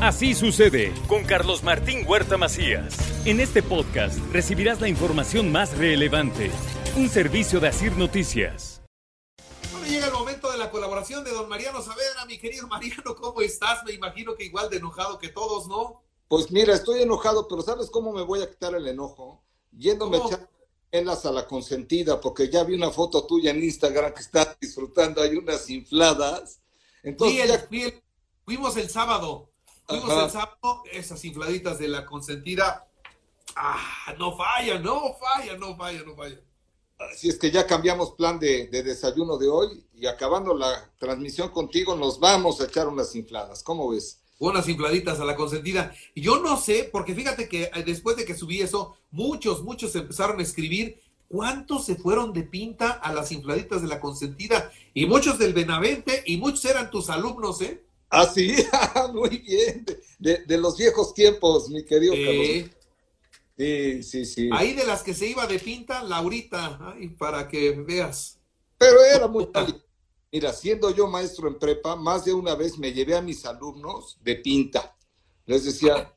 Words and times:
Así 0.00 0.34
sucede 0.34 0.92
con 1.08 1.24
Carlos 1.24 1.62
Martín 1.62 2.04
Huerta 2.06 2.36
Macías. 2.38 2.96
En 3.26 3.38
este 3.40 3.62
podcast 3.62 4.18
recibirás 4.32 4.80
la 4.80 4.88
información 4.88 5.52
más 5.52 5.76
relevante. 5.76 6.50
Un 6.96 7.08
servicio 7.08 7.60
de 7.60 7.68
Asir 7.68 7.96
Noticias. 7.96 8.80
Bueno, 9.72 9.86
llega 9.86 10.06
el 10.06 10.12
momento 10.12 10.50
de 10.50 10.56
la 10.58 10.70
colaboración 10.70 11.22
de 11.22 11.30
don 11.32 11.48
Mariano 11.48 11.82
Saavedra. 11.82 12.24
Mi 12.26 12.38
querido 12.38 12.66
Mariano, 12.66 13.14
¿cómo 13.14 13.40
estás? 13.42 13.84
Me 13.84 13.92
imagino 13.92 14.34
que 14.36 14.44
igual 14.44 14.70
de 14.70 14.78
enojado 14.78 15.18
que 15.18 15.28
todos, 15.28 15.68
¿no? 15.68 16.02
Pues 16.28 16.50
mira, 16.50 16.74
estoy 16.74 17.02
enojado, 17.02 17.46
pero 17.48 17.60
¿sabes 17.62 17.90
cómo 17.90 18.12
me 18.12 18.22
voy 18.22 18.40
a 18.42 18.48
quitar 18.48 18.74
el 18.74 18.86
enojo? 18.88 19.42
Yéndome 19.76 20.16
a 20.16 20.20
echar 20.26 20.48
velas 20.90 21.26
a 21.26 21.32
la 21.32 21.46
consentida, 21.46 22.20
porque 22.20 22.48
ya 22.48 22.64
vi 22.64 22.74
una 22.74 22.90
foto 22.90 23.26
tuya 23.26 23.50
en 23.50 23.62
Instagram 23.62 24.14
que 24.14 24.20
estás 24.22 24.56
disfrutando, 24.60 25.20
hay 25.20 25.36
unas 25.36 25.68
infladas. 25.68 26.60
Entonces, 27.02 27.36
Sí, 27.36 27.42
el- 27.42 27.48
ya- 27.48 27.66
fui 27.68 27.82
el- 27.82 28.02
fuimos 28.44 28.76
el 28.76 28.88
sábado. 28.88 29.49
Fuimos 29.90 30.10
Ajá. 30.10 30.24
el 30.24 30.30
sábado, 30.30 30.82
esas 30.92 31.24
infladitas 31.24 31.78
de 31.78 31.88
la 31.88 32.06
consentida. 32.06 32.86
Ah, 33.56 34.14
no 34.18 34.36
falla, 34.36 34.78
no 34.78 35.14
falla, 35.18 35.56
no 35.58 35.76
falla, 35.76 36.02
no 36.06 36.14
falla. 36.14 36.40
así 37.12 37.28
es 37.28 37.38
que 37.38 37.50
ya 37.50 37.66
cambiamos 37.66 38.12
plan 38.12 38.38
de, 38.38 38.68
de 38.68 38.82
desayuno 38.82 39.36
de 39.36 39.48
hoy 39.48 39.84
y 39.94 40.06
acabando 40.06 40.54
la 40.54 40.90
transmisión 40.98 41.48
contigo 41.50 41.96
nos 41.96 42.20
vamos 42.20 42.60
a 42.60 42.64
echar 42.64 42.86
unas 42.88 43.14
infladas. 43.16 43.62
¿Cómo 43.62 43.90
ves? 43.90 44.20
Unas 44.38 44.68
infladitas 44.68 45.20
a 45.20 45.24
la 45.24 45.36
consentida. 45.36 45.92
Yo 46.14 46.38
no 46.40 46.56
sé, 46.56 46.88
porque 46.90 47.14
fíjate 47.14 47.48
que 47.48 47.64
eh, 47.64 47.82
después 47.84 48.16
de 48.16 48.24
que 48.24 48.34
subí 48.34 48.62
eso, 48.62 48.96
muchos, 49.10 49.62
muchos 49.62 49.94
empezaron 49.96 50.38
a 50.38 50.42
escribir 50.42 51.00
cuántos 51.28 51.84
se 51.84 51.96
fueron 51.96 52.32
de 52.32 52.44
pinta 52.44 52.90
a 52.92 53.12
las 53.12 53.32
infladitas 53.32 53.82
de 53.82 53.88
la 53.88 54.00
consentida. 54.00 54.72
Y 54.94 55.06
muchos 55.06 55.38
del 55.38 55.52
Benavente 55.52 56.22
y 56.24 56.38
muchos 56.38 56.64
eran 56.64 56.90
tus 56.90 57.10
alumnos, 57.10 57.60
¿eh? 57.60 57.84
Ah, 58.10 58.26
sí, 58.26 58.56
muy 59.14 59.38
bien. 59.38 59.84
De, 60.18 60.38
de- 60.44 60.58
los 60.58 60.76
viejos 60.76 61.14
tiempos, 61.14 61.68
mi 61.68 61.84
querido 61.84 62.12
Eh, 62.14 62.24
Carlos. 62.64 62.76
Sí, 63.56 64.02
sí, 64.02 64.24
sí. 64.24 64.50
ahí 64.52 64.72
de 64.72 64.86
las 64.86 65.02
que 65.02 65.12
se 65.14 65.26
iba 65.26 65.46
de 65.46 65.58
pinta, 65.58 66.02
Laurita, 66.02 66.78
ay, 66.94 67.08
para 67.10 67.46
que 67.46 67.72
veas. 67.72 68.38
Pero 68.78 69.02
era 69.04 69.28
muy. 69.28 69.48
Mira, 70.32 70.52
siendo 70.52 70.90
yo 70.94 71.06
maestro 71.08 71.46
en 71.48 71.58
prepa, 71.58 71.94
más 71.96 72.24
de 72.24 72.32
una 72.32 72.54
vez 72.54 72.78
me 72.78 72.92
llevé 72.92 73.16
a 73.16 73.20
mis 73.22 73.44
alumnos 73.44 74.16
de 74.22 74.36
pinta. 74.36 74.96
Les 75.44 75.64
decía, 75.64 76.12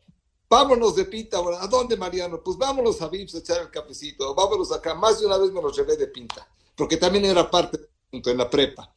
vámonos 0.48 0.96
de 0.96 1.06
pinta 1.06 1.38
ahora. 1.38 1.62
¿A 1.62 1.68
dónde, 1.68 1.98
Mariano? 1.98 2.42
Pues 2.42 2.58
vámonos 2.58 3.02
a 3.02 3.08
Vips 3.10 3.36
a 3.36 3.40
echar 3.40 3.62
el 3.62 3.72
cafecito. 3.72 4.34
Vámonos 4.36 4.72
acá. 4.72 4.94
Más 4.94 5.20
de 5.20 5.26
una 5.26 5.38
vez 5.38 5.52
me 5.52 5.62
los 5.62 5.76
llevé 5.76 5.98
de 5.98 6.08
pinta. 6.08 6.48
Porque 6.76 6.98
también 6.98 7.26
era 7.26 7.50
parte 7.50 7.80
en 8.12 8.38
la 8.38 8.50
prepa. 8.50 8.94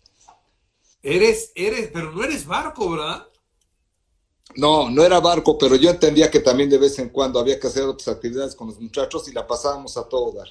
Eres, 1.03 1.53
eres, 1.55 1.91
pero 1.93 2.13
no 2.13 2.25
eres 2.25 2.47
barco, 2.47 2.91
¿verdad? 2.91 3.29
No, 4.57 4.89
no 4.89 5.05
era 5.05 5.21
barco, 5.21 5.59
pero 5.59 5.77
yo 5.77 5.91
entendía 5.91 6.31
que 6.31 6.41
también 6.41 6.71
de 6.71 6.79
vez 6.79 6.99
en 6.99 7.11
cuando 7.11 7.39
había 7.39 7.61
que 7.61 7.67
hacer 7.67 7.85
otras 7.85 8.09
actividades 8.09 8.55
con 8.55 8.69
los 8.69 8.81
muchachos 8.81 9.29
y 9.29 9.33
la 9.33 9.47
pasábamos 9.47 9.97
a 9.97 10.09
todo 10.09 10.33
dar. 10.33 10.49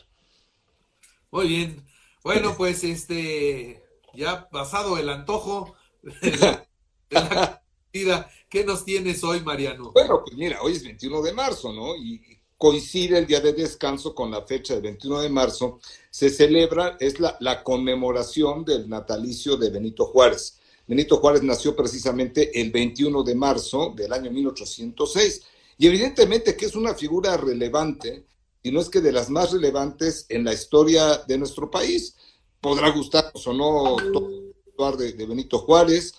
Muy 1.31 1.47
bien. 1.47 1.85
Bueno, 2.23 2.55
pues 2.55 2.84
este, 2.84 3.84
ya 4.13 4.50
pasado 4.50 4.97
el 4.97 5.09
antojo 5.09 5.75
de 6.01 6.38
la, 6.38 6.67
de 7.09 8.03
la 8.03 8.31
¿qué 8.50 8.63
nos 8.63 8.85
tienes 8.85 9.23
hoy, 9.23 9.41
Mariano? 9.41 9.91
Bueno, 9.91 10.22
pues 10.23 10.35
mira, 10.38 10.61
hoy 10.61 10.73
es 10.73 10.84
21 10.84 11.22
de 11.22 11.34
marzo, 11.34 11.73
¿no? 11.73 11.95
Y 11.95 12.39
coincide 12.57 13.17
el 13.17 13.27
día 13.27 13.41
de 13.41 13.53
descanso 13.53 14.16
con 14.16 14.31
la 14.31 14.43
fecha 14.43 14.73
del 14.73 14.83
21 14.83 15.21
de 15.21 15.29
marzo. 15.29 15.79
Se 16.09 16.29
celebra, 16.29 16.97
es 16.99 17.19
la, 17.19 17.63
conmemoración 17.63 18.63
del 18.63 18.89
natalicio 18.89 19.57
de 19.57 19.69
Benito 19.69 20.05
Juárez. 20.05 20.59
Benito 20.88 21.17
Juárez 21.17 21.43
nació 21.43 21.75
precisamente 21.75 22.61
el 22.61 22.71
21 22.71 23.23
de 23.23 23.35
marzo 23.35 23.93
del 23.95 24.13
año 24.13 24.31
1806. 24.31 25.41
Y 25.77 25.88
evidentemente 25.88 26.55
que 26.55 26.66
es 26.66 26.75
una 26.75 26.93
figura 26.93 27.35
relevante, 27.38 28.25
y 28.63 28.72
no 28.72 28.79
es 28.79 28.89
que 28.89 29.01
de 29.01 29.11
las 29.11 29.29
más 29.29 29.51
relevantes 29.51 30.25
en 30.29 30.43
la 30.43 30.53
historia 30.53 31.17
de 31.27 31.37
nuestro 31.37 31.69
país. 31.69 32.16
Podrá 32.61 32.89
gustarnos 32.89 33.45
o 33.45 33.53
no 33.53 33.97
hablar 33.97 34.97
de, 34.97 35.13
de 35.13 35.25
Benito 35.25 35.59
Juárez, 35.59 36.13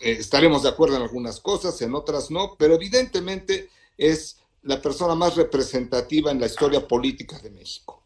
eh, 0.00 0.16
estaremos 0.18 0.62
de 0.62 0.70
acuerdo 0.70 0.96
en 0.96 1.02
algunas 1.02 1.40
cosas, 1.40 1.80
en 1.82 1.94
otras 1.94 2.30
no, 2.30 2.56
pero 2.58 2.74
evidentemente 2.74 3.68
es 3.98 4.38
la 4.62 4.80
persona 4.80 5.14
más 5.14 5.36
representativa 5.36 6.30
en 6.30 6.40
la 6.40 6.46
historia 6.46 6.86
política 6.86 7.38
de 7.38 7.50
México. 7.50 8.04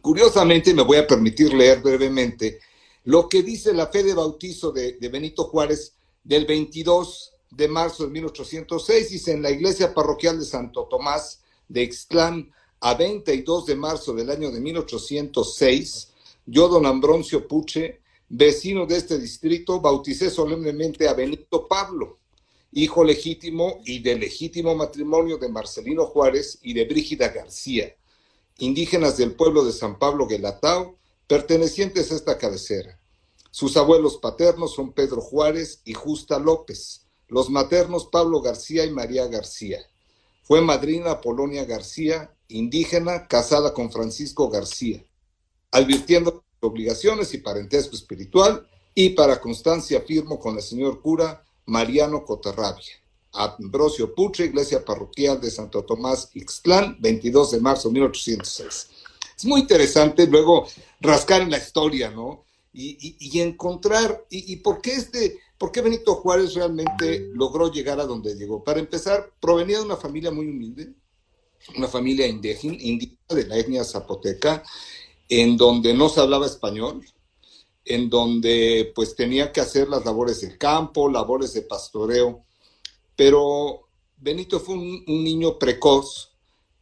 Curiosamente, 0.00 0.74
me 0.74 0.82
voy 0.82 0.98
a 0.98 1.06
permitir 1.06 1.52
leer 1.54 1.80
brevemente 1.80 2.60
lo 3.04 3.28
que 3.28 3.42
dice 3.42 3.72
la 3.72 3.88
fe 3.88 4.02
de 4.02 4.14
bautizo 4.14 4.70
de, 4.70 4.96
Benito 5.10 5.44
Juárez 5.44 5.94
del 6.22 6.46
22 6.46 7.32
de 7.50 7.68
marzo 7.68 8.04
de 8.04 8.10
1806, 8.10 9.10
dice 9.10 9.32
en 9.32 9.42
la 9.42 9.50
iglesia 9.50 9.92
parroquial 9.92 10.38
de 10.38 10.44
Santo 10.44 10.86
Tomás 10.88 11.42
de 11.68 11.82
Ixtlán, 11.82 12.50
a 12.80 12.94
22 12.94 13.66
de 13.66 13.76
marzo 13.76 14.14
del 14.14 14.30
año 14.30 14.50
de 14.50 14.60
1806, 14.60 16.08
yo, 16.46 16.68
don 16.68 16.86
Ambroncio 16.86 17.46
Puche, 17.46 18.00
vecino 18.28 18.86
de 18.86 18.96
este 18.96 19.18
distrito, 19.18 19.80
bauticé 19.80 20.30
solemnemente 20.30 21.08
a 21.08 21.14
Benito 21.14 21.68
Pablo, 21.68 22.18
hijo 22.72 23.04
legítimo 23.04 23.80
y 23.84 24.00
de 24.00 24.16
legítimo 24.16 24.74
matrimonio 24.74 25.36
de 25.36 25.48
Marcelino 25.48 26.06
Juárez 26.06 26.58
y 26.62 26.72
de 26.72 26.86
Brígida 26.86 27.28
García, 27.28 27.94
indígenas 28.58 29.18
del 29.18 29.34
pueblo 29.34 29.64
de 29.64 29.72
San 29.72 29.98
Pablo 29.98 30.26
Guelatao, 30.26 30.96
pertenecientes 31.26 32.10
a 32.10 32.16
esta 32.16 32.38
cabecera. 32.38 32.98
Sus 33.50 33.76
abuelos 33.76 34.16
paternos 34.16 34.74
son 34.74 34.92
Pedro 34.92 35.20
Juárez 35.20 35.82
y 35.84 35.92
Justa 35.92 36.38
López, 36.38 37.06
los 37.28 37.50
maternos 37.50 38.06
Pablo 38.06 38.40
García 38.40 38.86
y 38.86 38.90
María 38.90 39.26
García. 39.26 39.80
Fue 40.42 40.62
madrina 40.62 41.20
Polonia 41.20 41.66
García, 41.66 42.34
indígena, 42.48 43.28
casada 43.28 43.74
con 43.74 43.92
Francisco 43.92 44.48
García, 44.48 45.04
advirtiendo 45.70 46.42
obligaciones 46.60 47.34
y 47.34 47.38
parentesco 47.38 47.94
espiritual, 47.94 48.66
y 48.94 49.10
para 49.10 49.40
constancia 49.40 50.00
firmo 50.02 50.38
con 50.38 50.56
el 50.56 50.62
señor 50.62 51.00
cura 51.00 51.44
Mariano 51.66 52.24
Cotarrabia. 52.24 52.94
Ambrosio 53.34 54.14
Puche, 54.14 54.44
iglesia 54.44 54.84
parroquial 54.84 55.40
de 55.40 55.50
Santo 55.50 55.84
Tomás 55.84 56.30
Ixtlán, 56.34 56.98
22 57.00 57.52
de 57.52 57.60
marzo 57.60 57.88
de 57.88 57.94
1806. 57.94 58.88
Es 59.38 59.44
muy 59.46 59.60
interesante 59.62 60.26
luego 60.26 60.66
rascar 61.00 61.40
en 61.42 61.50
la 61.50 61.58
historia, 61.58 62.10
¿no? 62.10 62.44
Y, 62.74 63.16
y- 63.18 63.40
encontrar, 63.40 64.24
y, 64.30 64.52
y 64.52 64.56
por 64.56 64.80
qué 64.80 64.92
este, 64.92 65.38
por 65.58 65.72
qué 65.72 65.82
Benito 65.82 66.14
Juárez 66.16 66.54
realmente 66.54 67.28
logró 67.34 67.70
llegar 67.70 68.00
a 68.00 68.06
donde 68.06 68.34
llegó. 68.34 68.64
Para 68.64 68.80
empezar, 68.80 69.30
provenía 69.40 69.78
de 69.78 69.84
una 69.84 69.96
familia 69.96 70.30
muy 70.30 70.46
humilde, 70.46 70.94
una 71.76 71.88
familia 71.88 72.26
indígena 72.26 72.78
de 73.28 73.46
la 73.46 73.58
etnia 73.58 73.84
zapoteca, 73.84 74.62
en 75.28 75.56
donde 75.56 75.94
no 75.94 76.08
se 76.08 76.20
hablaba 76.20 76.46
español, 76.46 77.04
en 77.84 78.08
donde 78.08 78.92
pues 78.94 79.14
tenía 79.16 79.52
que 79.52 79.60
hacer 79.60 79.88
las 79.88 80.04
labores 80.04 80.40
del 80.40 80.58
campo, 80.58 81.08
labores 81.08 81.52
de 81.54 81.62
pastoreo, 81.62 82.44
pero 83.16 83.88
Benito 84.16 84.60
fue 84.60 84.74
un, 84.74 85.04
un 85.06 85.24
niño 85.24 85.58
precoz 85.58 86.32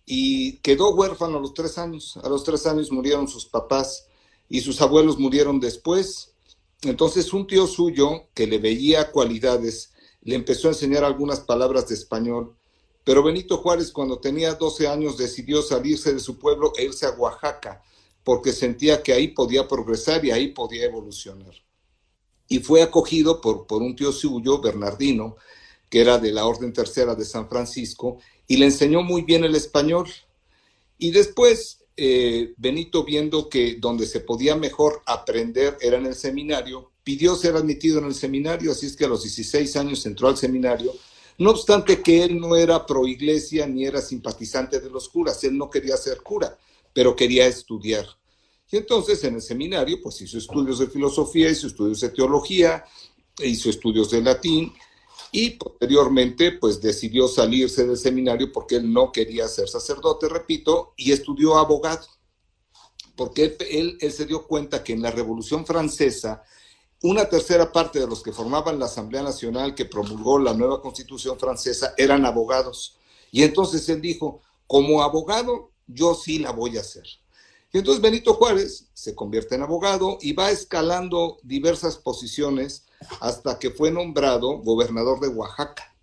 y 0.04 0.58
quedó 0.58 0.94
huérfano 0.94 1.38
a 1.38 1.40
los 1.40 1.54
tres 1.54 1.78
años. 1.78 2.18
A 2.22 2.28
los 2.28 2.44
tres 2.44 2.66
años 2.66 2.90
murieron 2.90 3.28
sus 3.28 3.46
papás 3.46 4.06
y 4.48 4.60
sus 4.60 4.80
abuelos 4.82 5.18
murieron 5.18 5.60
después. 5.60 6.34
Entonces 6.82 7.32
un 7.32 7.46
tío 7.46 7.66
suyo 7.66 8.28
que 8.34 8.46
le 8.46 8.58
veía 8.58 9.10
cualidades 9.12 9.92
le 10.22 10.34
empezó 10.34 10.68
a 10.68 10.72
enseñar 10.72 11.04
algunas 11.04 11.40
palabras 11.40 11.88
de 11.88 11.94
español, 11.94 12.54
pero 13.04 13.22
Benito 13.22 13.58
Juárez 13.58 13.90
cuando 13.90 14.18
tenía 14.18 14.54
12 14.54 14.86
años 14.88 15.16
decidió 15.16 15.62
salirse 15.62 16.12
de 16.12 16.20
su 16.20 16.38
pueblo 16.38 16.72
e 16.76 16.84
irse 16.84 17.06
a 17.06 17.10
Oaxaca 17.10 17.82
porque 18.24 18.52
sentía 18.52 19.02
que 19.02 19.12
ahí 19.12 19.28
podía 19.28 19.66
progresar 19.66 20.24
y 20.24 20.30
ahí 20.30 20.48
podía 20.48 20.84
evolucionar. 20.84 21.54
Y 22.48 22.58
fue 22.58 22.82
acogido 22.82 23.40
por, 23.40 23.66
un 23.70 23.94
tío 23.94 24.12
suyo, 24.12 24.60
Bernardino, 24.60 25.36
que 25.88 26.00
era 26.00 26.18
de 26.18 26.32
la 26.32 26.46
Orden 26.46 26.72
Tercera 26.72 27.14
de 27.14 27.24
San 27.24 27.48
Francisco, 27.48 28.18
y 28.46 28.56
le 28.56 28.66
enseñó 28.66 29.02
muy 29.02 29.22
bien 29.22 29.44
el 29.44 29.54
español. 29.54 30.08
Y 30.98 31.12
después 31.12 31.80
eh, 31.96 32.54
Benito 32.56 33.04
viendo 33.04 33.48
que 33.48 33.76
donde 33.78 34.06
se 34.06 34.20
podía 34.20 34.56
mejor 34.56 35.02
aprender 35.06 35.76
era 35.80 35.98
en 35.98 36.06
el 36.06 36.14
seminario, 36.14 36.92
pidió 37.04 37.36
ser 37.36 37.56
admitido 37.56 37.98
en 37.98 38.06
el 38.06 38.14
seminario, 38.14 38.72
así 38.72 38.86
es 38.86 38.96
que 38.96 39.04
a 39.04 39.08
los 39.08 39.22
16 39.22 39.76
años 39.76 40.06
entró 40.06 40.28
al 40.28 40.36
seminario, 40.36 40.94
no 41.36 41.50
obstante 41.50 42.02
que 42.02 42.22
él 42.22 42.38
no 42.38 42.56
era 42.56 42.86
pro 42.86 43.06
iglesia 43.06 43.66
ni 43.66 43.84
era 43.84 44.00
simpatizante 44.00 44.80
de 44.80 44.90
los 44.90 45.08
curas, 45.08 45.42
él 45.44 45.56
no 45.56 45.68
quería 45.68 45.96
ser 45.96 46.22
cura, 46.22 46.56
pero 46.92 47.16
quería 47.16 47.46
estudiar. 47.46 48.06
Y 48.70 48.76
entonces 48.76 49.22
en 49.24 49.34
el 49.34 49.42
seminario, 49.42 49.98
pues 50.02 50.20
hizo 50.20 50.38
estudios 50.38 50.78
de 50.78 50.86
filosofía, 50.86 51.50
hizo 51.50 51.66
estudios 51.66 52.00
de 52.00 52.10
teología, 52.10 52.84
hizo 53.42 53.68
estudios 53.68 54.10
de 54.10 54.22
latín 54.22 54.72
y 55.32 55.50
posteriormente 55.50 56.52
pues 56.52 56.80
decidió 56.80 57.28
salirse 57.28 57.86
del 57.86 57.96
seminario 57.96 58.52
porque 58.52 58.76
él 58.76 58.92
no 58.92 59.12
quería 59.12 59.48
ser 59.48 59.68
sacerdote, 59.68 60.28
repito, 60.28 60.94
y 60.96 61.12
estudió 61.12 61.58
abogado. 61.58 62.06
Porque 63.16 63.56
él, 63.70 63.98
él, 64.00 64.12
se 64.12 64.24
dio 64.24 64.46
cuenta 64.46 64.82
que 64.82 64.92
en 64.92 65.02
la 65.02 65.10
Revolución 65.10 65.66
Francesa, 65.66 66.42
una 67.02 67.28
tercera 67.28 67.70
parte 67.70 67.98
de 67.98 68.06
los 68.06 68.22
que 68.22 68.32
formaban 68.32 68.78
la 68.78 68.86
Asamblea 68.86 69.22
Nacional 69.22 69.74
que 69.74 69.84
promulgó 69.84 70.38
la 70.38 70.54
nueva 70.54 70.80
Constitución 70.80 71.38
francesa 71.38 71.94
eran 71.96 72.24
abogados. 72.24 72.98
Y 73.30 73.42
entonces 73.42 73.88
él 73.88 74.00
dijo, 74.00 74.42
como 74.66 75.02
abogado, 75.02 75.69
yo 75.92 76.14
sí 76.14 76.38
la 76.38 76.52
voy 76.52 76.76
a 76.76 76.80
hacer. 76.80 77.04
Y 77.72 77.78
entonces 77.78 78.02
Benito 78.02 78.34
Juárez 78.34 78.88
se 78.94 79.14
convierte 79.14 79.54
en 79.54 79.62
abogado 79.62 80.18
y 80.20 80.32
va 80.32 80.50
escalando 80.50 81.38
diversas 81.42 81.96
posiciones 81.96 82.86
hasta 83.20 83.58
que 83.58 83.70
fue 83.70 83.90
nombrado 83.90 84.58
gobernador 84.58 85.20
de 85.20 85.28
Oaxaca. 85.28 85.94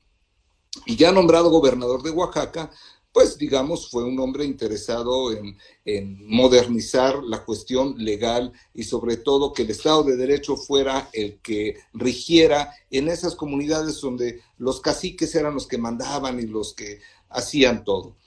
Y 0.85 0.95
ya 0.95 1.11
nombrado 1.11 1.49
gobernador 1.49 2.03
de 2.03 2.11
Oaxaca, 2.11 2.71
pues 3.17 3.37
digamos, 3.37 3.89
fue 3.89 4.03
un 4.03 4.19
hombre 4.19 4.45
interesado 4.45 5.31
en, 5.33 5.57
modernizar 6.27 7.23
la 7.23 7.43
cuestión 7.43 7.95
legal 7.97 8.53
y 8.73 8.83
sobre 8.83 9.17
todo 9.17 9.53
que 9.53 9.63
el 9.63 9.71
Estado 9.71 10.03
de 10.03 10.17
Derecho 10.17 10.55
fuera 10.55 11.09
el 11.13 11.39
que 11.39 11.77
rigiera 11.93 12.75
en 12.91 13.07
esas 13.07 13.35
comunidades 13.35 13.99
donde 14.01 14.41
los 14.57 14.81
caciques 14.81 15.33
eran 15.33 15.55
los 15.55 15.65
que 15.65 15.77
mandaban 15.77 16.39
y 16.39 16.45
los 16.45 16.73
que 16.73 16.99
hacían 17.29 17.83
todo. 17.83 18.17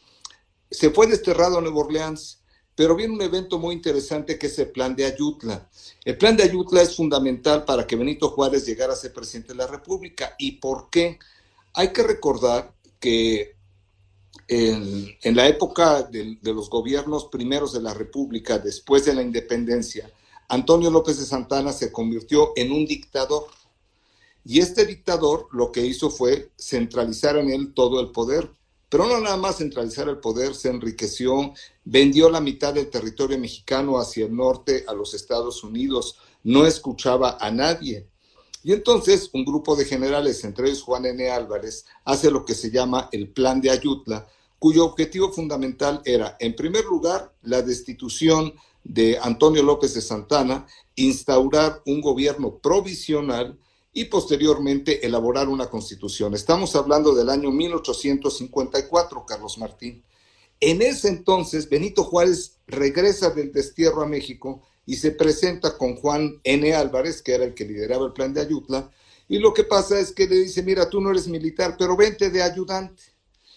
Se 0.70 0.90
fue 0.90 1.06
desterrado 1.06 1.58
a 1.58 1.60
Nueva 1.60 1.80
Orleans, 1.80 2.40
pero 2.74 2.96
viene 2.96 3.14
un 3.14 3.22
evento 3.22 3.58
muy 3.58 3.74
interesante 3.74 4.38
que 4.38 4.46
es 4.46 4.58
el 4.58 4.70
plan 4.70 4.94
de 4.94 5.04
Ayutla. 5.04 5.68
El 6.04 6.16
plan 6.16 6.36
de 6.36 6.44
Ayutla 6.44 6.82
es 6.82 6.96
fundamental 6.96 7.64
para 7.64 7.86
que 7.86 7.96
Benito 7.96 8.30
Juárez 8.30 8.64
llegara 8.66 8.92
a 8.92 8.96
ser 8.96 9.12
presidente 9.12 9.52
de 9.52 9.58
la 9.58 9.66
República. 9.66 10.34
¿Y 10.38 10.52
por 10.52 10.88
qué? 10.88 11.18
Hay 11.74 11.92
que 11.92 12.02
recordar 12.02 12.72
que 12.98 13.56
en, 14.48 15.36
la 15.36 15.46
época 15.46 16.02
de, 16.02 16.38
de, 16.40 16.54
los 16.54 16.70
gobiernos 16.70 17.26
primeros 17.26 17.72
de 17.72 17.82
la 17.82 17.94
República, 17.94 18.58
después 18.58 19.04
de 19.04 19.14
la 19.14 19.22
independencia, 19.22 20.10
Antonio 20.48 20.90
López 20.90 21.18
de 21.18 21.26
Santana 21.26 21.72
se 21.72 21.92
convirtió 21.92 22.52
en 22.56 22.72
un 22.72 22.84
dictador. 22.84 23.46
Y 24.44 24.58
este 24.58 24.84
dictador 24.84 25.46
lo 25.52 25.70
que 25.70 25.86
hizo 25.86 26.10
fue 26.10 26.50
centralizar 26.58 27.36
en 27.36 27.50
él 27.50 27.72
todo 27.74 28.00
el 28.00 28.10
poder. 28.10 28.50
Pero 28.90 29.06
no 29.06 29.20
nada 29.20 29.36
más 29.36 29.58
centralizar 29.58 30.08
el 30.08 30.18
poder, 30.18 30.54
se 30.54 30.68
enriqueció, 30.68 31.54
vendió 31.84 32.28
la 32.28 32.40
mitad 32.40 32.74
del 32.74 32.90
territorio 32.90 33.38
mexicano 33.38 33.98
hacia 33.98 34.26
el 34.26 34.34
norte 34.34 34.84
a 34.88 34.92
los 34.92 35.14
Estados 35.14 35.62
Unidos, 35.62 36.18
no 36.42 36.66
escuchaba 36.66 37.38
a 37.40 37.52
nadie. 37.52 38.08
Y 38.64 38.72
entonces 38.72 39.30
un 39.32 39.44
grupo 39.44 39.76
de 39.76 39.84
generales, 39.84 40.42
entre 40.42 40.66
ellos 40.66 40.82
Juan 40.82 41.06
N. 41.06 41.30
Álvarez, 41.30 41.86
hace 42.04 42.32
lo 42.32 42.44
que 42.44 42.54
se 42.54 42.72
llama 42.72 43.08
el 43.12 43.28
Plan 43.28 43.60
de 43.60 43.70
Ayutla, 43.70 44.26
cuyo 44.58 44.84
objetivo 44.84 45.32
fundamental 45.32 46.02
era, 46.04 46.36
en 46.40 46.56
primer 46.56 46.84
lugar, 46.84 47.32
la 47.42 47.62
destitución 47.62 48.52
de 48.82 49.18
Antonio 49.22 49.62
López 49.62 49.94
de 49.94 50.00
Santana, 50.00 50.66
instaurar 50.96 51.80
un 51.86 52.00
gobierno 52.00 52.58
provisional 52.58 53.56
y 53.92 54.04
posteriormente 54.04 55.04
elaborar 55.04 55.48
una 55.48 55.68
constitución. 55.68 56.34
Estamos 56.34 56.76
hablando 56.76 57.14
del 57.14 57.28
año 57.28 57.50
1854, 57.50 59.26
Carlos 59.26 59.58
Martín. 59.58 60.04
En 60.60 60.82
ese 60.82 61.08
entonces, 61.08 61.68
Benito 61.68 62.04
Juárez 62.04 62.58
regresa 62.66 63.30
del 63.30 63.52
destierro 63.52 64.02
a 64.02 64.06
México 64.06 64.62
y 64.86 64.96
se 64.96 65.10
presenta 65.10 65.76
con 65.76 65.96
Juan 65.96 66.40
N. 66.44 66.74
Álvarez, 66.74 67.22
que 67.22 67.34
era 67.34 67.44
el 67.44 67.54
que 67.54 67.64
lideraba 67.64 68.06
el 68.06 68.12
plan 68.12 68.32
de 68.34 68.42
Ayutla, 68.42 68.90
y 69.28 69.38
lo 69.38 69.54
que 69.54 69.62
pasa 69.62 69.98
es 70.00 70.10
que 70.10 70.26
le 70.26 70.36
dice, 70.36 70.62
mira, 70.62 70.90
tú 70.90 71.00
no 71.00 71.10
eres 71.10 71.28
militar, 71.28 71.76
pero 71.78 71.96
vente 71.96 72.30
de 72.30 72.42
ayudante. 72.42 73.02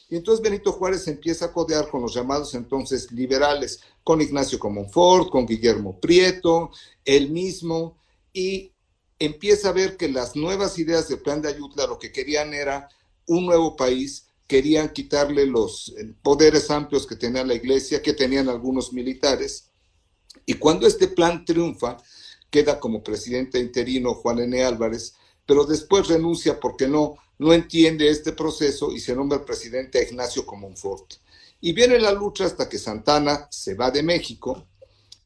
Y 0.07 0.15
entonces 0.15 0.43
Benito 0.43 0.71
Juárez 0.71 1.07
empieza 1.07 1.45
a 1.45 1.51
codear 1.51 1.89
con 1.89 2.01
los 2.03 2.13
llamados 2.13 2.53
entonces 2.53 3.11
liberales, 3.11 3.81
con 4.03 4.21
Ignacio 4.21 4.59
Comonfort, 4.59 5.31
con 5.31 5.47
Guillermo 5.47 5.99
Prieto, 5.99 6.69
él 7.03 7.31
mismo, 7.31 7.97
y 8.31 8.72
empieza 9.19 9.69
a 9.69 9.73
ver 9.73 9.97
que 9.97 10.09
las 10.09 10.35
nuevas 10.35 10.77
ideas 10.79 11.07
del 11.07 11.19
plan 11.19 11.41
de 11.41 11.49
Ayutla 11.49 11.87
lo 11.87 11.99
que 11.99 12.11
querían 12.11 12.53
era 12.53 12.89
un 13.27 13.45
nuevo 13.45 13.75
país, 13.75 14.27
querían 14.47 14.89
quitarle 14.89 15.45
los 15.45 15.93
eh, 15.97 16.13
poderes 16.21 16.69
amplios 16.69 17.07
que 17.07 17.15
tenía 17.15 17.43
la 17.43 17.53
iglesia, 17.53 18.01
que 18.01 18.13
tenían 18.13 18.49
algunos 18.49 18.93
militares. 18.93 19.69
Y 20.45 20.55
cuando 20.55 20.87
este 20.87 21.07
plan 21.07 21.45
triunfa, 21.45 21.97
queda 22.49 22.79
como 22.79 23.03
presidente 23.03 23.59
interino 23.59 24.13
Juan 24.13 24.39
N. 24.39 24.63
Álvarez, 24.63 25.15
pero 25.45 25.65
después 25.65 26.07
renuncia 26.07 26.59
porque 26.59 26.87
no, 26.87 27.15
no 27.39 27.53
entiende 27.53 28.09
este 28.09 28.31
proceso 28.31 28.91
y 28.91 28.99
se 28.99 29.15
nombra 29.15 29.43
presidente 29.43 29.99
a 29.99 30.03
Ignacio 30.03 30.45
Comonfort. 30.45 31.15
Y 31.61 31.73
viene 31.73 31.97
la 31.97 32.11
lucha 32.11 32.45
hasta 32.45 32.69
que 32.69 32.77
Santana 32.77 33.47
se 33.49 33.73
va 33.73 33.89
de 33.89 34.03
México 34.03 34.67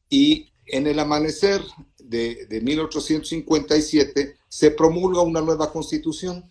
y 0.10 0.52
en 0.66 0.88
el 0.88 1.00
amanecer 1.00 1.62
de, 2.10 2.62
1857 2.62 4.38
se 4.48 4.72
promulga 4.72 5.22
una 5.22 5.42
nueva 5.42 5.72
constitución, 5.72 6.50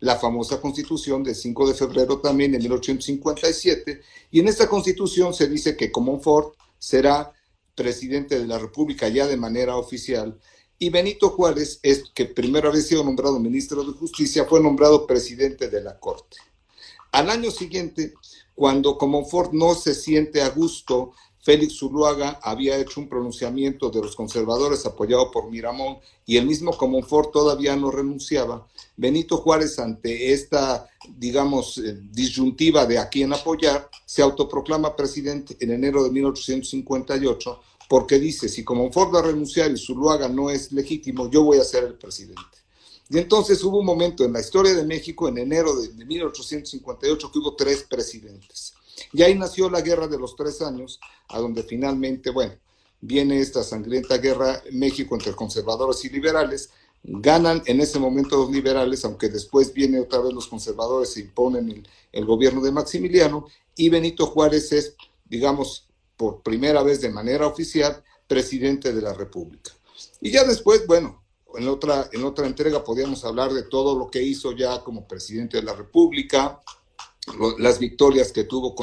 la 0.00 0.16
famosa 0.16 0.60
constitución 0.60 1.22
del 1.22 1.34
5 1.34 1.68
de 1.68 1.74
febrero 1.74 2.18
también 2.18 2.52
de 2.52 2.58
1857, 2.58 4.00
y 4.30 4.40
en 4.40 4.48
esta 4.48 4.68
constitución 4.68 5.34
se 5.34 5.48
dice 5.48 5.76
que 5.76 5.92
Comonfort 5.92 6.56
será 6.78 7.32
presidente 7.74 8.38
de 8.38 8.46
la 8.46 8.58
República 8.58 9.08
ya 9.08 9.26
de 9.26 9.36
manera 9.36 9.76
oficial, 9.76 10.38
y 10.78 10.90
Benito 10.90 11.30
Juárez, 11.30 11.78
es, 11.82 12.04
que 12.12 12.24
primero 12.24 12.68
había 12.68 12.82
sido 12.82 13.04
nombrado 13.04 13.38
ministro 13.38 13.84
de 13.84 13.92
Justicia, 13.92 14.46
fue 14.46 14.60
nombrado 14.60 15.06
presidente 15.06 15.68
de 15.70 15.80
la 15.80 16.00
Corte. 16.00 16.38
Al 17.12 17.30
año 17.30 17.52
siguiente, 17.52 18.14
cuando 18.54 18.98
Comonfort 18.98 19.52
no 19.52 19.74
se 19.74 19.94
siente 19.94 20.42
a 20.42 20.48
gusto 20.48 21.12
Félix 21.42 21.78
Zuluaga 21.78 22.38
había 22.40 22.78
hecho 22.78 23.00
un 23.00 23.08
pronunciamiento 23.08 23.90
de 23.90 24.00
los 24.00 24.14
conservadores 24.14 24.86
apoyado 24.86 25.32
por 25.32 25.50
Miramón 25.50 25.98
y 26.24 26.36
el 26.36 26.46
mismo 26.46 26.76
Comonfort 26.76 27.32
todavía 27.32 27.74
no 27.74 27.90
renunciaba. 27.90 28.68
Benito 28.96 29.38
Juárez, 29.38 29.80
ante 29.80 30.32
esta, 30.32 30.88
digamos, 31.16 31.78
eh, 31.78 31.98
disyuntiva 32.12 32.86
de 32.86 32.98
a 32.98 33.08
quién 33.08 33.32
apoyar, 33.32 33.90
se 34.06 34.22
autoproclama 34.22 34.94
presidente 34.94 35.56
en 35.58 35.72
enero 35.72 36.04
de 36.04 36.10
1858 36.10 37.60
porque 37.88 38.20
dice, 38.20 38.48
si 38.48 38.62
Comonfort 38.62 39.12
va 39.12 39.18
a 39.18 39.24
renunciar 39.24 39.72
y 39.72 39.76
Zuluaga 39.76 40.28
no 40.28 40.48
es 40.48 40.70
legítimo, 40.70 41.28
yo 41.28 41.42
voy 41.42 41.58
a 41.58 41.64
ser 41.64 41.82
el 41.82 41.94
presidente. 41.94 42.42
Y 43.10 43.18
entonces 43.18 43.62
hubo 43.64 43.80
un 43.80 43.84
momento 43.84 44.24
en 44.24 44.32
la 44.32 44.40
historia 44.40 44.74
de 44.74 44.84
México, 44.84 45.28
en 45.28 45.38
enero 45.38 45.74
de, 45.74 45.88
de 45.88 46.04
1858, 46.04 47.32
que 47.32 47.38
hubo 47.40 47.56
tres 47.56 47.84
presidentes. 47.90 48.74
Y 49.12 49.22
ahí 49.22 49.34
nació 49.34 49.70
la 49.70 49.80
guerra 49.80 50.08
de 50.08 50.18
los 50.18 50.36
tres 50.36 50.60
años, 50.62 51.00
a 51.28 51.38
donde 51.38 51.62
finalmente, 51.62 52.30
bueno, 52.30 52.54
viene 53.00 53.40
esta 53.40 53.62
sangrienta 53.62 54.18
guerra 54.18 54.62
México 54.72 55.14
entre 55.14 55.32
conservadores 55.34 56.04
y 56.04 56.10
liberales. 56.10 56.70
Ganan 57.02 57.62
en 57.66 57.80
ese 57.80 57.98
momento 57.98 58.36
los 58.36 58.50
liberales, 58.50 59.04
aunque 59.04 59.28
después 59.28 59.72
viene 59.72 60.00
otra 60.00 60.20
vez 60.20 60.32
los 60.32 60.46
conservadores, 60.46 61.12
se 61.12 61.20
imponen 61.20 61.68
el, 61.68 61.88
el 62.12 62.24
gobierno 62.24 62.60
de 62.60 62.70
Maximiliano 62.70 63.46
y 63.74 63.88
Benito 63.88 64.26
Juárez 64.26 64.72
es, 64.72 64.94
digamos, 65.24 65.88
por 66.16 66.42
primera 66.42 66.82
vez 66.82 67.00
de 67.00 67.10
manera 67.10 67.46
oficial, 67.46 68.02
presidente 68.28 68.92
de 68.92 69.02
la 69.02 69.12
República. 69.12 69.72
Y 70.20 70.30
ya 70.30 70.44
después, 70.44 70.86
bueno, 70.86 71.22
en 71.54 71.68
otra, 71.68 72.08
en 72.12 72.24
otra 72.24 72.46
entrega 72.46 72.84
podíamos 72.84 73.24
hablar 73.24 73.52
de 73.52 73.64
todo 73.64 73.98
lo 73.98 74.10
que 74.10 74.22
hizo 74.22 74.52
ya 74.52 74.82
como 74.82 75.06
presidente 75.06 75.58
de 75.58 75.64
la 75.64 75.74
República, 75.74 76.60
las 77.58 77.78
victorias 77.78 78.32
que 78.32 78.44
tuvo 78.44 78.74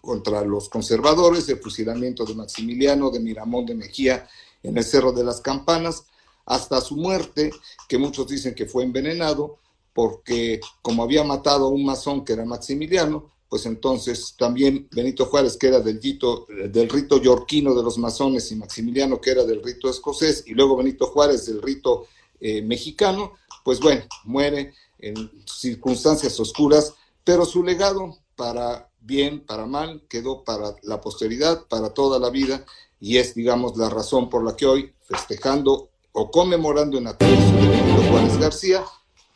contra 0.00 0.42
los 0.44 0.68
conservadores, 0.68 1.48
el 1.48 1.58
fusilamiento 1.58 2.24
de 2.24 2.34
Maximiliano, 2.34 3.10
de 3.10 3.20
Miramón 3.20 3.64
de 3.64 3.74
Mejía 3.74 4.28
en 4.62 4.76
el 4.76 4.84
Cerro 4.84 5.12
de 5.12 5.24
las 5.24 5.40
Campanas, 5.40 6.04
hasta 6.44 6.80
su 6.80 6.96
muerte, 6.96 7.50
que 7.88 7.98
muchos 7.98 8.28
dicen 8.28 8.54
que 8.54 8.66
fue 8.66 8.84
envenenado, 8.84 9.58
porque 9.92 10.60
como 10.82 11.02
había 11.02 11.24
matado 11.24 11.66
a 11.66 11.70
un 11.70 11.84
masón 11.84 12.24
que 12.24 12.34
era 12.34 12.44
Maximiliano, 12.44 13.32
pues 13.48 13.64
entonces 13.64 14.34
también 14.36 14.88
Benito 14.90 15.26
Juárez, 15.26 15.56
que 15.56 15.68
era 15.68 15.80
del, 15.80 16.02
rito, 16.02 16.46
del 16.48 16.88
rito 16.88 17.20
yorquino 17.20 17.74
de 17.74 17.82
los 17.82 17.96
masones, 17.96 18.50
y 18.52 18.56
Maximiliano, 18.56 19.20
que 19.20 19.30
era 19.30 19.44
del 19.44 19.62
rito 19.62 19.88
escocés, 19.88 20.44
y 20.46 20.52
luego 20.52 20.76
Benito 20.76 21.06
Juárez 21.06 21.46
del 21.46 21.62
rito 21.62 22.06
eh, 22.40 22.60
mexicano, 22.62 23.32
pues 23.64 23.80
bueno, 23.80 24.02
muere 24.24 24.74
en 24.98 25.30
circunstancias 25.46 26.38
oscuras 26.38 26.94
pero 27.26 27.44
su 27.44 27.64
legado 27.64 28.16
para 28.36 28.88
bien, 29.00 29.44
para 29.44 29.66
mal, 29.66 30.04
quedó 30.08 30.44
para 30.44 30.76
la 30.82 31.00
posteridad, 31.00 31.66
para 31.66 31.92
toda 31.92 32.20
la 32.20 32.30
vida, 32.30 32.64
y 33.00 33.16
es, 33.18 33.34
digamos, 33.34 33.76
la 33.76 33.90
razón 33.90 34.30
por 34.30 34.44
la 34.44 34.54
que 34.54 34.64
hoy, 34.64 34.94
festejando 35.02 35.90
o 36.12 36.30
conmemorando 36.30 36.98
el 36.98 37.04
natalicio 37.04 37.56
de 37.56 38.08
Juárez 38.08 38.38
García, 38.38 38.84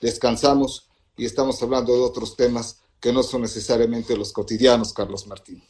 descansamos 0.01 0.89
y 1.17 1.25
estamos 1.25 1.61
hablando 1.65 1.93
de 1.93 2.01
otros 2.01 2.37
temas 2.37 2.81
que 3.01 3.13
no 3.13 3.25
son 3.25 3.43
necesariamente 3.43 4.17
los 4.17 4.33
cotidianos, 4.33 4.93
Carlos 4.93 5.27
Martín. 5.27 5.61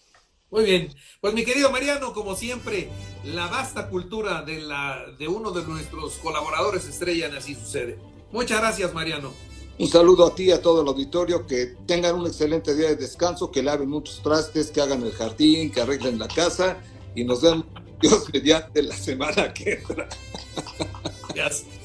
Muy 0.51 0.65
bien, 0.65 0.95
pues 1.23 1.33
mi 1.33 1.43
querido 1.43 1.71
Mariano, 1.71 2.13
como 2.13 2.37
siempre, 2.37 2.91
la 3.25 3.47
vasta 3.47 3.89
cultura 3.89 4.43
de 4.43 5.29
uno 5.29 5.53
de 5.53 5.63
nuestros 5.63 6.17
colaboradores 6.17 6.85
estrella 6.87 7.29
en 7.29 7.37
Así 7.37 7.55
Sucede. 7.55 7.99
Muchas 8.31 8.61
gracias, 8.61 8.93
Mariano. 8.93 9.33
Un 9.81 9.89
saludo 9.89 10.27
a 10.27 10.35
ti 10.35 10.43
y 10.43 10.51
a 10.51 10.61
todo 10.61 10.83
el 10.83 10.89
auditorio, 10.89 11.47
que 11.47 11.75
tengan 11.87 12.15
un 12.17 12.27
excelente 12.27 12.77
día 12.77 12.89
de 12.89 12.97
descanso, 12.97 13.51
que 13.51 13.63
laven 13.63 13.89
muchos 13.89 14.23
trastes, 14.23 14.71
que 14.71 14.83
hagan 14.83 15.03
el 15.03 15.13
jardín, 15.13 15.73
que 15.73 15.81
arreglen 15.81 16.19
la 16.19 16.29
casa 16.29 16.77
y 17.15 17.25
nos 17.25 17.41
vemos 17.41 17.65
Dios 17.99 18.27
mediante 18.31 18.83
la 18.83 18.95
semana 18.95 19.51
que 19.55 19.73
entra. 19.73 20.07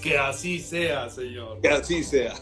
Que 0.01 0.17
así 0.17 0.59
sea, 0.59 1.09
Señor. 1.09 1.61
Que 1.61 1.69
así 1.69 2.03
sea. 2.03 2.33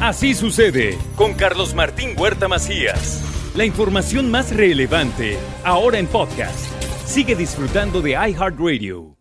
Así 0.00 0.34
sucede 0.34 0.98
con 1.16 1.32
Carlos 1.32 1.74
Martín 1.74 2.14
Huerta 2.18 2.48
Macías. 2.48 3.22
La 3.54 3.64
información 3.64 4.30
más 4.30 4.54
relevante, 4.54 5.38
ahora 5.64 5.98
en 5.98 6.08
podcast. 6.08 6.66
Sigue 7.06 7.34
disfrutando 7.34 8.02
de 8.02 8.10
iHeartRadio. 8.10 9.16